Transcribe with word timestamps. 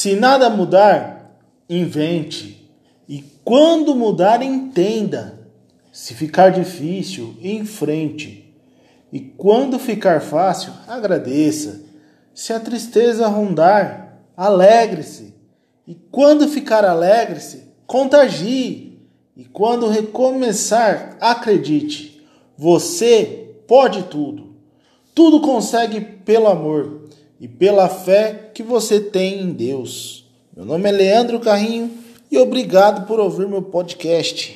Se 0.00 0.14
nada 0.14 0.48
mudar, 0.48 1.40
invente. 1.68 2.70
E 3.08 3.20
quando 3.42 3.96
mudar, 3.96 4.40
entenda. 4.42 5.40
Se 5.90 6.14
ficar 6.14 6.52
difícil, 6.52 7.34
enfrente. 7.42 8.54
E 9.12 9.18
quando 9.18 9.76
ficar 9.76 10.20
fácil, 10.20 10.72
agradeça. 10.86 11.82
Se 12.32 12.52
a 12.52 12.60
tristeza 12.60 13.26
rondar, 13.26 14.20
alegre-se. 14.36 15.34
E 15.84 15.96
quando 16.12 16.46
ficar 16.46 16.84
alegre-se, 16.84 17.64
contagie. 17.84 19.02
E 19.36 19.46
quando 19.46 19.88
recomeçar, 19.88 21.16
acredite. 21.20 22.24
Você 22.56 23.52
pode 23.66 24.04
tudo. 24.04 24.54
Tudo 25.12 25.40
consegue 25.40 26.00
pelo 26.00 26.46
amor 26.46 26.98
e 27.40 27.46
pela 27.46 27.88
fé 27.88 28.50
que 28.52 28.62
você 28.62 29.00
tem 29.00 29.40
em 29.40 29.52
Deus. 29.52 30.24
Meu 30.56 30.64
nome 30.64 30.88
é 30.88 30.92
Leandro 30.92 31.38
Carrinho 31.40 31.90
e 32.30 32.38
obrigado 32.38 33.06
por 33.06 33.20
ouvir 33.20 33.46
meu 33.46 33.62
podcast. 33.62 34.46